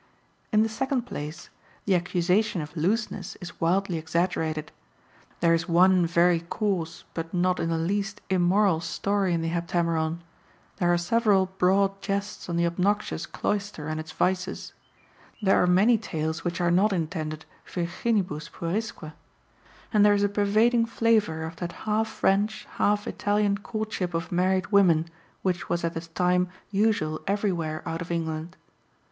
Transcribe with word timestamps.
In 0.51 0.63
the 0.63 0.67
second 0.67 1.03
place, 1.03 1.51
the 1.85 1.93
accusation 1.93 2.59
of 2.59 2.75
looseness 2.75 3.35
is 3.39 3.61
wildly 3.61 3.99
exaggerated. 3.99 4.71
There 5.41 5.53
is 5.53 5.69
one 5.69 6.07
very 6.07 6.39
coarse 6.39 7.03
but 7.13 7.31
not 7.35 7.59
in 7.59 7.69
the 7.69 7.77
least 7.77 8.19
immoral 8.27 8.79
story 8.81 9.31
in 9.31 9.43
the 9.43 9.49
Heptameron; 9.51 10.23
there 10.77 10.91
are 10.91 10.97
several 10.97 11.51
broad 11.59 12.01
jests 12.01 12.49
on 12.49 12.55
the 12.55 12.65
obnoxious 12.65 13.27
cloister 13.27 13.87
and 13.87 13.99
its 13.99 14.11
vices, 14.11 14.73
there 15.39 15.61
are 15.61 15.67
many 15.67 15.99
tales 15.99 16.43
which 16.43 16.59
are 16.59 16.71
not 16.71 16.91
intended 16.91 17.45
virginibus 17.63 18.49
puerisque, 18.51 19.11
and 19.93 20.03
there 20.03 20.15
is 20.15 20.23
a 20.23 20.29
pervading 20.29 20.87
flavour 20.87 21.43
of 21.43 21.57
that 21.57 21.73
half 21.85 22.07
French, 22.07 22.65
half 22.77 23.05
Italian 23.05 23.55
courtship 23.59 24.15
of 24.15 24.31
married 24.31 24.71
women 24.71 25.05
which 25.43 25.69
was 25.69 25.83
at 25.83 25.93
the 25.93 26.01
time 26.01 26.49
usual 26.71 27.21
everywhere 27.27 27.83
out 27.87 28.01
of 28.01 28.09
England. 28.09 28.57